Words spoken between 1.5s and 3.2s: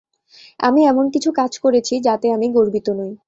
করেছি যাতে আমি গর্বিত নই।